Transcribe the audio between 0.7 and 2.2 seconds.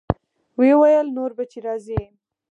ويل نور به چې راځې.